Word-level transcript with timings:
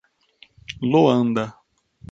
Loanda 0.91 1.45